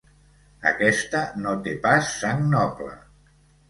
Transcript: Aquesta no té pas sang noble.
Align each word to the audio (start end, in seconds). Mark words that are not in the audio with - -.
Aquesta 0.69 1.23
no 1.43 1.55
té 1.69 1.77
pas 1.87 2.13
sang 2.19 2.45
noble. 2.59 2.95